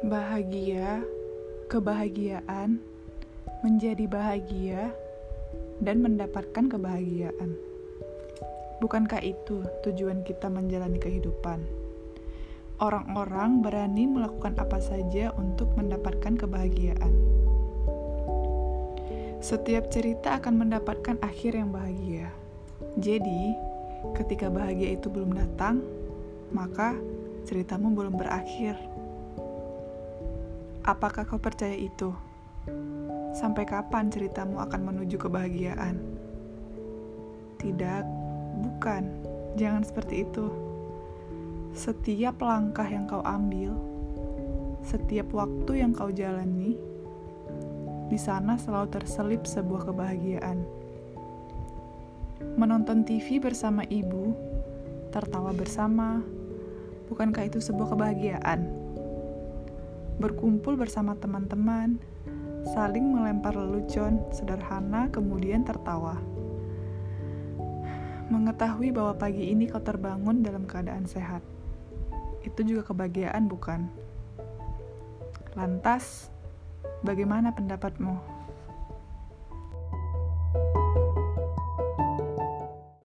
bahagia, 0.00 1.04
kebahagiaan, 1.68 2.80
menjadi 3.60 4.08
bahagia, 4.08 4.96
dan 5.76 6.00
mendapatkan 6.00 6.72
kebahagiaan. 6.72 7.52
Bukankah 8.80 9.20
itu 9.20 9.60
tujuan 9.84 10.24
kita 10.24 10.48
menjalani 10.48 10.96
kehidupan? 10.96 11.60
Orang-orang 12.80 13.60
berani 13.60 14.08
melakukan 14.08 14.56
apa 14.56 14.80
saja 14.80 15.36
untuk 15.36 15.68
mendapatkan 15.76 16.32
kebahagiaan. 16.32 17.12
Setiap 19.44 19.92
cerita 19.92 20.40
akan 20.40 20.64
mendapatkan 20.64 21.20
akhir 21.20 21.60
yang 21.60 21.68
bahagia. 21.76 22.32
Jadi, 22.96 23.52
ketika 24.16 24.48
bahagia 24.48 24.96
itu 24.96 25.12
belum 25.12 25.36
datang, 25.36 25.84
maka 26.56 26.96
ceritamu 27.44 27.92
belum 27.92 28.16
berakhir. 28.16 28.80
Apakah 30.90 31.22
kau 31.22 31.38
percaya 31.38 31.78
itu? 31.78 32.10
Sampai 33.30 33.62
kapan 33.62 34.10
ceritamu 34.10 34.58
akan 34.58 34.90
menuju 34.90 35.22
kebahagiaan? 35.22 36.02
Tidak, 37.62 38.02
bukan. 38.58 39.06
Jangan 39.54 39.86
seperti 39.86 40.26
itu. 40.26 40.50
Setiap 41.70 42.42
langkah 42.42 42.90
yang 42.90 43.06
kau 43.06 43.22
ambil, 43.22 43.70
setiap 44.82 45.30
waktu 45.30 45.78
yang 45.78 45.94
kau 45.94 46.10
jalani, 46.10 46.74
di 48.10 48.18
sana 48.18 48.58
selalu 48.58 48.90
terselip 48.90 49.46
sebuah 49.46 49.94
kebahagiaan. 49.94 50.58
Menonton 52.58 53.06
TV 53.06 53.38
bersama 53.38 53.86
ibu, 53.86 54.34
tertawa 55.14 55.54
bersama, 55.54 56.18
bukankah 57.06 57.46
itu 57.46 57.62
sebuah 57.62 57.94
kebahagiaan? 57.94 58.89
Berkumpul 60.20 60.76
bersama 60.76 61.16
teman-teman, 61.16 61.96
saling 62.76 63.08
melempar 63.08 63.56
lelucon 63.56 64.20
sederhana, 64.28 65.08
kemudian 65.08 65.64
tertawa. 65.64 66.20
Mengetahui 68.28 68.92
bahwa 68.92 69.16
pagi 69.16 69.48
ini 69.50 69.66
kau 69.66 69.80
terbangun 69.80 70.44
dalam 70.44 70.68
keadaan 70.68 71.08
sehat, 71.08 71.40
itu 72.44 72.60
juga 72.62 72.84
kebahagiaan, 72.92 73.48
bukan? 73.48 73.88
Lantas, 75.56 76.28
bagaimana 77.02 77.56
pendapatmu? 77.56 78.39